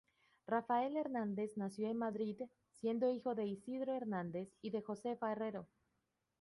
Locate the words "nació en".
1.57-1.97